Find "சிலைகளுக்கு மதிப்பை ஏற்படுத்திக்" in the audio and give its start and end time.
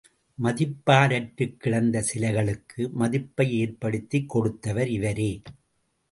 2.13-4.29